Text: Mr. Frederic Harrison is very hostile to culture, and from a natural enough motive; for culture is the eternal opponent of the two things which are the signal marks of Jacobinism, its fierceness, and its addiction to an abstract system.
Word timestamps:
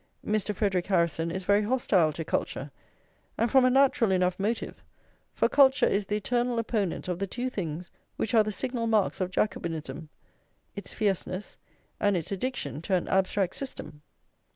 Mr. 0.25 0.55
Frederic 0.55 0.87
Harrison 0.87 1.29
is 1.29 1.43
very 1.43 1.61
hostile 1.61 2.11
to 2.13 2.25
culture, 2.25 2.71
and 3.37 3.51
from 3.51 3.63
a 3.63 3.69
natural 3.69 4.09
enough 4.11 4.39
motive; 4.39 4.81
for 5.31 5.47
culture 5.47 5.85
is 5.85 6.07
the 6.07 6.15
eternal 6.15 6.57
opponent 6.57 7.07
of 7.07 7.19
the 7.19 7.27
two 7.27 7.51
things 7.51 7.91
which 8.15 8.33
are 8.33 8.43
the 8.43 8.51
signal 8.51 8.87
marks 8.87 9.21
of 9.21 9.29
Jacobinism, 9.29 10.09
its 10.75 10.91
fierceness, 10.91 11.59
and 11.99 12.17
its 12.17 12.31
addiction 12.31 12.81
to 12.81 12.95
an 12.95 13.07
abstract 13.09 13.55
system. 13.55 14.01